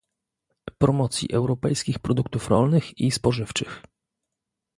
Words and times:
Promocji 0.79 1.31
europejskich 1.33 1.99
produktów 1.99 2.49
rolnych 2.49 2.97
i 2.97 3.11
spożywczych 3.11 3.83